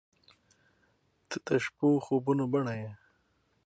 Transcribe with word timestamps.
•ته 1.29 1.37
د 1.47 1.49
شپو 1.63 1.87
خوبونو 2.05 2.43
بڼه 2.53 2.73
یې. 2.81 2.91